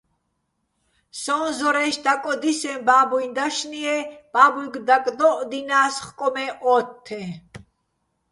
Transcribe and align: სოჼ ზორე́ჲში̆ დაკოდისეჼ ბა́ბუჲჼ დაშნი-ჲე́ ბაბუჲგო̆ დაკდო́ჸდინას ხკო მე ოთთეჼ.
სოჼ 1.21 1.37
ზორე́ჲში̆ 1.57 2.01
დაკოდისეჼ 2.05 2.73
ბა́ბუჲჼ 2.85 3.27
დაშნი-ჲე́ 3.35 4.01
ბაბუჲგო̆ 4.33 4.83
დაკდო́ჸდინას 4.87 5.95
ხკო 6.07 6.27
მე 6.33 6.45
ოთთეჼ. 6.73 7.21